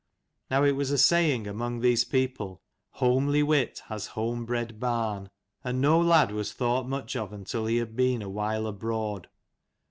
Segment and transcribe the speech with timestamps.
[0.49, 2.63] Now it was a saying among these people"
[3.01, 5.29] Homely wit has homebred barn:"
[5.63, 9.29] and no lad was thought much of until he had been awhile abroad.